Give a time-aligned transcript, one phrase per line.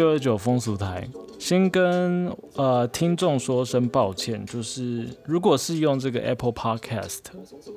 [0.00, 1.06] 六二九风俗台，
[1.38, 7.18] 先跟呃听众说声抱歉，就是如果是用这个 Apple Podcast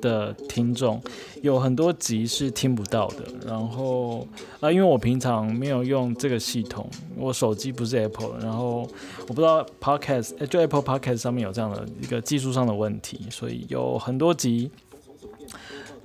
[0.00, 1.02] 的听众，
[1.42, 3.26] 有很多集是听不到的。
[3.46, 4.26] 然后
[4.60, 8.88] 啊，因为我平常没有用这个系统，我手机不是 Apple，然后
[9.20, 14.70] 我不知道 Podcast 就 Apple Podcast 上面有这样的一个技术上的问题，所以有很多集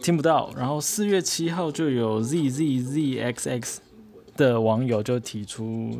[0.02, 0.52] 听不到。
[0.58, 3.82] 然后四月七号就有 Z Z Z X X。
[4.40, 5.92] 的网友就提出，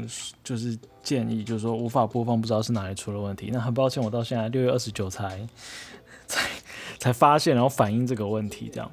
[0.42, 3.50] 就是建议，就是说无法播放，不知道是哪里出了问题。
[3.52, 5.46] 那很抱歉，我到现在六月二十九才
[6.26, 6.50] 才
[6.98, 8.90] 才发现，然后反映这个问题，这样。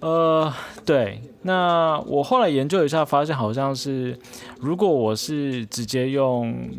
[0.00, 0.50] 呃，
[0.86, 4.18] 对，那我后来研究一下，发现好像是，
[4.58, 6.70] 如果我是直接用，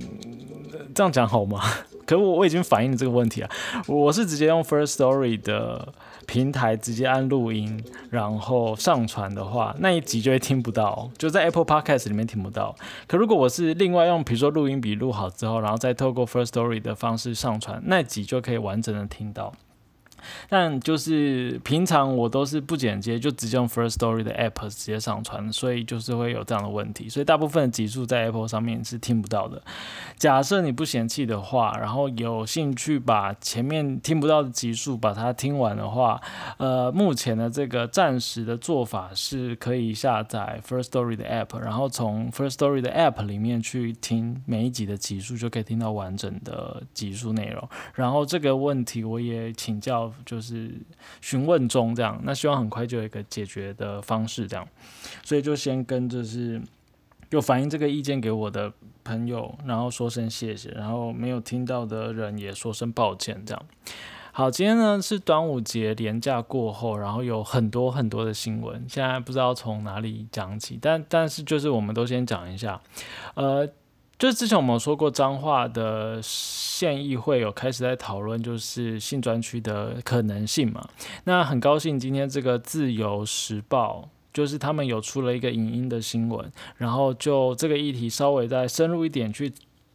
[0.95, 1.61] 这样讲好吗？
[2.07, 3.49] 可我我已经反映了这个问题啊，
[3.87, 5.93] 我是直接用 First Story 的。
[6.31, 12.73] 平台直接按录音，然后上传的话，那一集就会听不到，就在 Apple Podcast 里面听不到。
[13.05, 19.51] 可如果我是另外用，比如说录音笔录好之后，然后再透过 First Story 的方式上传，那集就可以完整的听到。
[20.49, 27.07] 但就是平常我都是不剪接，就直接用 First Story 的 App 直接上传，所以就是会有这样的问题。
[27.07, 29.61] 所以大部分的集数在 Apple 上面是听不到的。
[30.17, 36.21] 假设你不嫌弃的话，然后有兴趣把前面听不到的集数把它听完的话，
[36.57, 47.67] 呃，目前的这个暂时的做法是可以下载 First Story 的 App，然后从 First Story 的 App 里面去听每一集的集数，就可以听到完整的集数内容。
[47.95, 50.10] 然后这个问题我也请教。
[50.25, 50.71] 就是
[51.21, 54.67] 询问中这样，那希望很快就有一个解决的方式这样，
[55.23, 56.61] 所以就先跟就是
[57.29, 58.71] 就反映这个意见给我的
[59.03, 63.65] 朋友，然后说声谢谢，然后没有听到的人也说声抱歉这样。
[64.31, 72.81] 好，今天呢是端午节连假过后，然后有很多很多的新闻，现在不知道从哪里讲起，但但是就是我们都先讲一下，
[73.35, 73.67] 呃。
[74.21, 80.87] 就是之前我们说过，脏话的县议会有开始在讨论，就是性专区的可能性嘛。
[81.23, 89.51] 那很高兴今天这个自由时报，就是他们有出了一个影音的新闻，然后就这个议题稍微再深入一点去。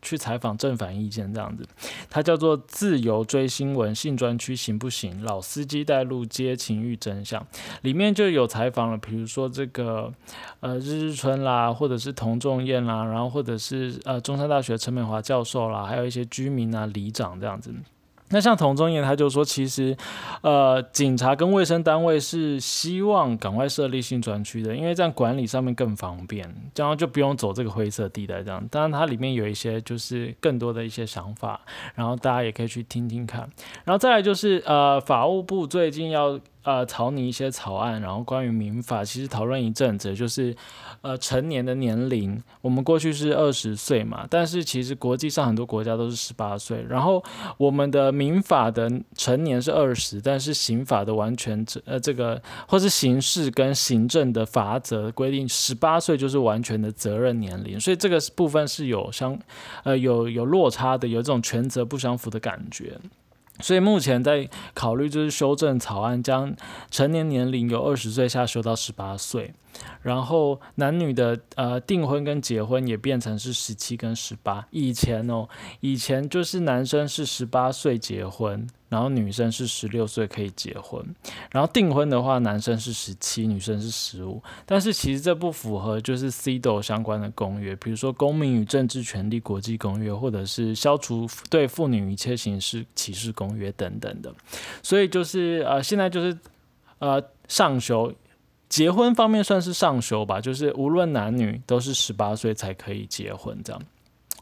[0.07, 1.67] 去采访正反意见这样子，
[2.09, 5.21] 它叫做自由追新闻性专区行不行？
[5.25, 7.45] 老司机带路接情欲真相，
[7.83, 10.13] 里面就有采访了，比如说这个
[10.61, 17.75] 呃日日春啦，或者是童仲彦啦，然后或者是呃中山大学陈美华教授啦，还有一些居民啊里长这样子。
[18.31, 19.97] 那像童中彦，他就说，其实，
[20.43, 28.43] 呃，警察跟卫生单位是希望赶快设立性专区的，因为这样管理上面更方便，这样就不用走这个灰色地带。
[28.43, 31.61] 这样，当然它里面有一些就是更多的一些想法，
[31.95, 33.49] 然后大家也可以去听听看。
[33.85, 36.41] 然后再来就是，呃，法务部最近要。
[36.67, 40.53] 呃，草拟一些草案，然后关于民法，其实讨论一阵子，就是
[41.01, 47.23] 呃成年的年龄，我们过去是二十岁嘛，但是其实国际上很多国家都是十八岁，然后
[47.57, 59.39] 我们的民法的成年是二十，但是刑法的完全呃这个或是刑事跟行政的法则规定，十八岁就是完全的责任年龄，所以这个部分是有相
[59.85, 62.99] 呃有有落差的，有这种权责不相符的感觉。
[63.61, 66.55] 所以目前在考虑就是修正草案，将
[66.91, 69.55] 成年年龄由二十岁下修到十八岁。
[70.01, 74.67] 然后男女的呃订婚跟结婚也变成是十七跟十八。
[74.71, 75.49] 以前哦，
[75.81, 81.05] 以前就是男生是十八岁结婚，然后女生是十六岁可以结婚。
[81.51, 84.43] 然后订婚的话，男生是十七，女生是十五。
[84.65, 94.35] 但是其实这不符合就是 CDO 相关的公约，比如说《公民与政治权利国际公约》或者是《消除对妇女一切形式歧视公约》等等的。
[94.83, 96.39] 所以就是呃现在就是
[96.99, 98.13] 呃上修。
[98.69, 103.81] 结婚方面算是上修吧，就是无论男女都是十八岁才可以结婚这样。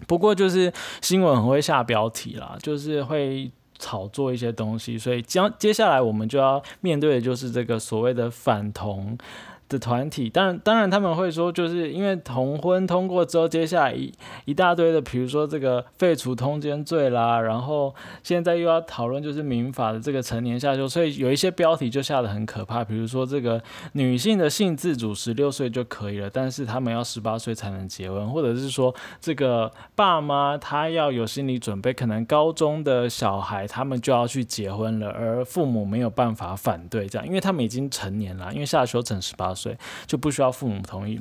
[0.06, 0.72] 不过就是
[1.02, 9.16] 新闻很会下标题啦，就是会炒作一些东西，所以将接下来我们就要面对的就是这个所谓的反同。
[9.66, 14.12] 的团体，当然，当然他们会说，就是因为同婚通过之后，接下来一
[14.44, 23.60] 一大堆的，比如说这个废除通奸罪啦，然后现在又要讨论就是民法的这个成年下修，所以有一些标题就下的很可怕，比如说这个
[23.92, 39.54] 女性的性自主十六岁就可以了，但是他们要十八岁才能结婚，或者是说这个爸妈他要有心理准备，可能高中的小孩他们就要去结婚了，而父母没有办法反对这样，因为他们已经成年了，因为下修成十八。
[39.54, 41.18] 岁对就不需要父母同意，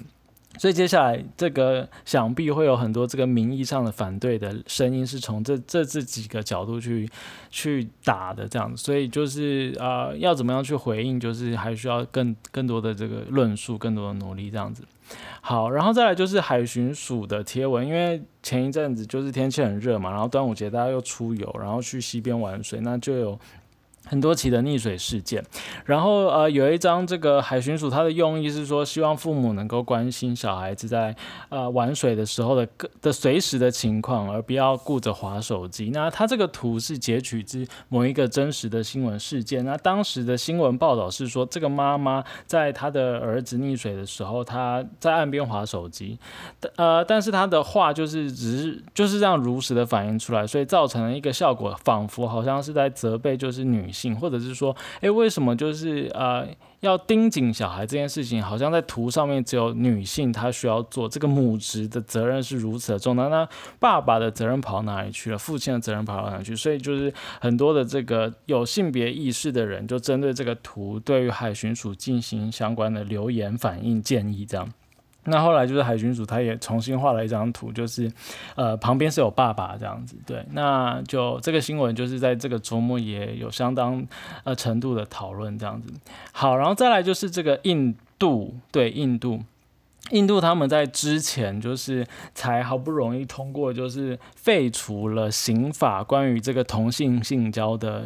[0.57, 7.09] 所以接下来这个想必会有很多这个名义上的反对的声音，是从这这这几个角度去
[7.49, 8.83] 去打的这样子。
[8.83, 14.83] 所以就是呃，要怎么样去回应，就是还需要更更多的这个论述，更多的努力这样子。
[15.39, 23.39] 好，然后再来就是海巡署的贴文，因为前一阵子就是天气很热嘛，然后端午节大家又出游，然后去溪边玩水，那就有。
[24.05, 25.41] 很多起的溺水事件，
[25.85, 31.15] 然后呃有一张这个海巡署，它的用意是说，希望父母能够关心小孩子在
[31.47, 32.67] 呃玩水的时候的
[33.01, 35.89] 的随时的情况，而不要顾着划手机。
[35.91, 39.63] 那它这个图是截取自某一个真实的新闻事件。
[39.63, 46.19] 那当时的新闻报道是说，这个妈妈在她的儿子溺水的时候，她在岸边划手机，
[46.75, 53.92] 呃，但是她的话就是只是就是这样如实的反映出来，所以造成了一个效果，仿佛好像是在责备就是女。
[53.93, 56.47] 性，或者是说，诶，为什么就是呃
[56.79, 63.47] 要盯紧小孩这件事情，好像在图上面只有女性她需要做这个母职的责任是如此的重，那那
[63.79, 65.37] 爸爸的责任跑哪里去了？
[65.37, 66.55] 父亲的责任跑到哪里去？
[66.55, 74.67] 所以就是很多的这个有性别意识的人，就针对这个图，对于海巡署进行相关的留言、反映、建议这样。
[75.25, 78.11] 那后来就是海军署，他也重新画了一张图，就是，
[78.55, 84.05] 呃，旁边是有爸爸这样子，对，那就这个新闻就是在这个周末也有相当
[84.43, 85.93] 呃程度的讨论这样子。
[86.31, 89.41] 好，然后再来就是这个印度，对，印度。
[90.13, 92.05] 印度他们在之前就是
[92.35, 98.05] 才好不容易通过，就是废除了刑法关于这个同性性交的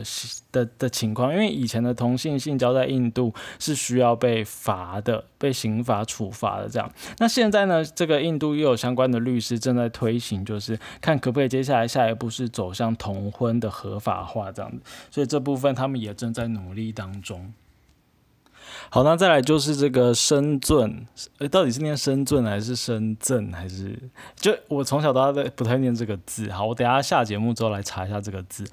[0.51, 6.89] 的的情况，因为以前的同性性交在印度是需要被罚的，被刑法处罚的这样。
[7.19, 14.79] 那现在呢，这个印度又有相关的律师正在推行，就是看可不可以接下来下一步是走向同婚的合法化这样子，
[15.11, 17.53] 所以这部分他们也正在努力当中。
[18.89, 21.05] 好，那再来就是这个深圳，
[21.39, 23.97] 呃，到底是念深圳还是深圳还是？
[24.35, 26.49] 就我从小到大都不太念这个字。
[26.51, 28.63] 好，我等下下节目之后来查一下这个字。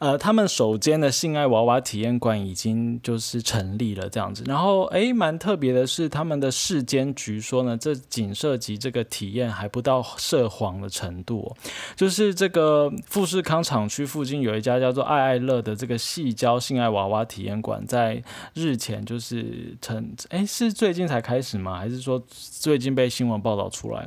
[0.00, 4.42] 呃，他们首间的性爱娃娃体验馆已经就是成立了这样子。
[4.46, 11.54] 然后，诶，蛮特别的是，他们的市监局说呢，这仅涉及这个体验还不到涉黄的程度。
[11.94, 18.22] 就是这个富士康厂区附近有一家叫做爱爱乐的这个细胶性爱娃娃体验馆，在
[18.54, 19.37] 日前就是。
[19.38, 21.78] 是成哎，是最近才开始吗？
[21.78, 24.06] 还是说最近被新闻报道出来？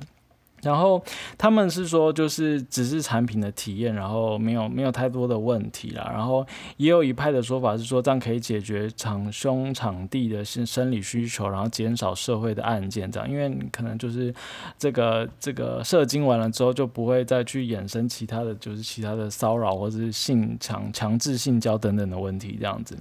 [0.63, 1.03] 然后
[1.39, 6.07] 他们是说，就是只是产品的体验，然后没有没有太多的问题啦。
[6.13, 6.45] 然后
[6.77, 14.31] 也有一派的说法是说，这样可以解决场凶场地的生生理需求，然后减少社会的案件，这样，因为可能就是
[14.77, 22.95] 这个这个射精完了之后，就不会再去衍生其他的就是其他的骚扰或者是性强强制性交等等的问题，这样子。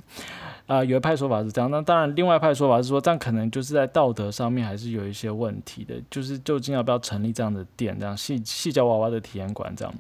[0.70, 9.93] 啊，有一派说法是这样，那当然，另外一派说法是说，这样可能就是在道德上面还是有一些问题的，就是究竟要不要成立这样的店，这样细细脚娃娃的体验馆这样。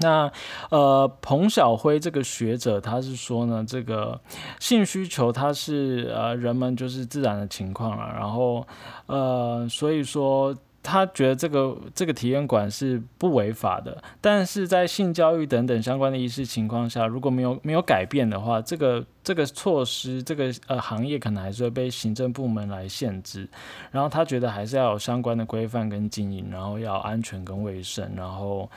[0.00, 0.28] 那
[0.70, 4.20] 呃，彭晓辉这个学者他是说呢，这个
[4.58, 8.66] 性需求它是呃人们就是自然的情况了，然后
[9.06, 10.52] 呃，所以说。
[10.82, 23.48] 他觉得这个这个体验馆是不违法的，但是在性教育等等相关的意识情况下，如果没有没有改变的话，这个这个措施，这个呃行业可能还是会被行政部门来限制。
[23.90, 28.70] 然后他觉得还是要有相关的规范跟经营，然后要安全跟卫生，然后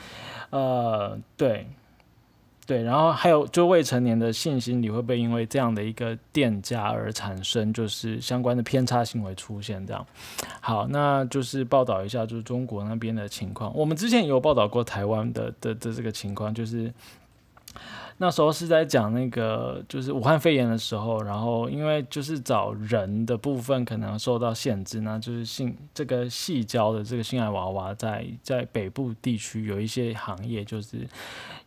[0.50, 1.66] 呃对。
[2.66, 9.86] 对，然后还有就未成年的信心你会不会因为这样的一个店家而产生就是相关的偏差行为出现？
[9.86, 10.06] 这样，
[10.60, 13.74] 好，那就是报道一下就是中国那边的情况。
[13.76, 16.92] 我们之前也有报道过台湾的的的这个情况，就是。
[18.18, 31.06] 那时候是在讲那个就是武汉肺炎的时候，然后因为就是找人的部分可能受到限制，那就是性这个细胶的这个性爱娃娃在在北部地区有一些行业就是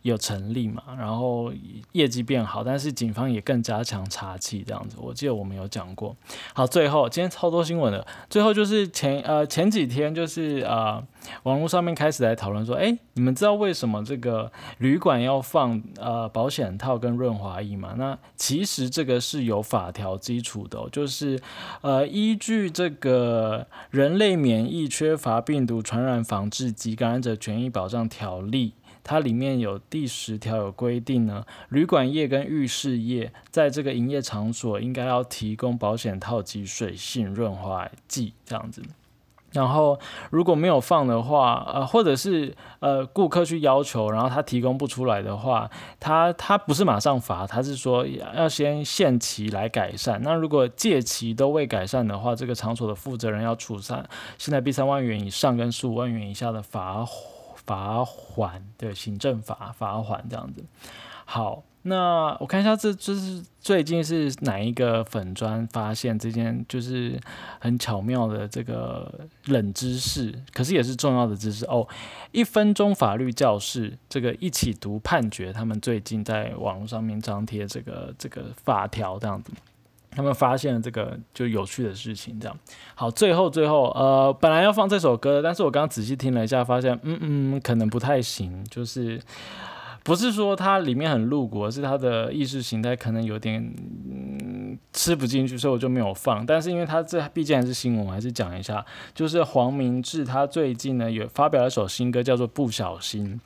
[0.02, 1.52] 有成立嘛，然后
[1.92, 4.96] 业绩变好，但是警方也更加强查缉这样子。
[4.98, 6.16] 我记得我们有讲过。
[6.54, 11.02] 好，最后今天超多新闻的，最后就是前呃前几天就是呃
[11.42, 16.28] 网络上面开始来讨论说，哎，你们知道为什么这个旅馆要放呃？
[16.38, 21.40] 保险套跟润滑液吗，那其实这个是有法条基础的，就是
[21.80, 38.82] 呃依据这个人类免疫缺乏病毒传染防治及感染者权益保障条例，它里面有第十条有规定呢，旅馆业跟浴室业在这个营业场所应该要提供保险套及水性润滑剂这样子。
[39.52, 39.98] 然后
[40.30, 50.20] 如果没有放的话，呃，或者是呃顾客去要求，然后他提供不出来的话，他他不是马上罚，他是说要先限期来改善。
[50.22, 57.06] 那如果借期都未改善的话，这个场所的负责人要处三现在币三万元以上跟十五万元以下的罚
[57.54, 60.62] 罚款，对，行政罚罚款这样子。
[61.28, 61.62] 好。
[61.82, 67.18] 那我看一下，这这是最近是哪一个粉砖发现这件就是
[67.60, 71.86] 很巧妙的这个冷知识，可是也是重要的知识哦。
[72.32, 79.52] 一分钟法律教室这个一起读判决，他们最近在网络上面张贴这个这个法条这样子，
[80.10, 82.58] 他们发现了这个就有趣的事情这样。
[82.96, 89.18] 好，最后最后呃，本来要放这首歌，但是我刚刚仔细听了一下，发现嗯嗯可能不太行，就是。
[90.08, 93.62] 不是说它里面很露骨，是它的意识形态可能有点
[94.10, 96.46] 嗯吃不进去，所以我就没有放。
[96.46, 98.82] 但是因为它这毕竟还是新闻，我还是讲一下，
[99.14, 103.38] 就是黄明志他最近呢有发表了一首新歌，叫做《不小心》。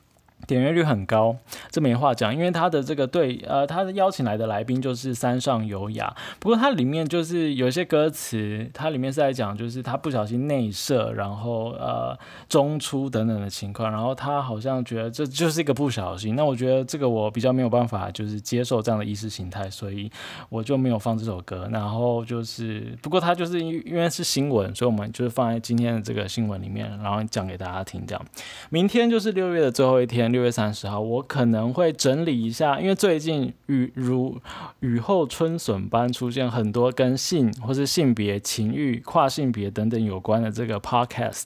[0.47, 1.35] 点阅率很高，
[1.69, 6.13] 这没话讲，因为他的这个对，呃，他的邀请来的来宾就是山上优雅。
[6.39, 12.17] 不过它里面就是有些歌词，它里面是在讲，就是他不小心内射，然后呃
[12.49, 16.35] 中出等等的情况，然后他好像觉得这就是一个不小心。
[16.35, 20.11] 那我觉得这个我比较没有办法，就是接受这样的意识形态，所以
[20.49, 21.69] 我就没有放这首歌。
[21.71, 28.03] 然后就是，不过他就是因为是新闻，所以我们就是放在今天的这个新闻里面，然后讲给大家听。
[28.05, 28.25] 这样，
[28.69, 30.32] 明天就是六月的最后一天。
[30.33, 34.37] 六月三十号，我可能会整理一下，因为最近雨如
[34.81, 41.45] 雨后春笋般出现很多跟性或是性别、情欲、跨性别等等有关的这个 podcast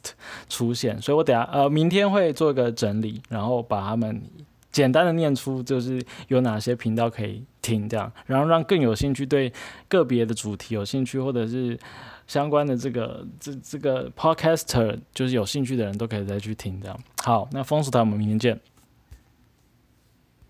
[0.49, 4.19] 出现，所以我等下呃明天会做一个整理，然后把他们
[4.71, 9.53] 简单的念出，就是有哪些频道可以听，这样，然后让更有兴趣对
[9.87, 11.77] 个别的主题有兴趣，或者是。
[12.27, 16.99] 相关的这个这这个 podcaster 就是有兴趣的人都可以再去听这样。
[17.23, 18.59] 好，那风俗台我们明天见。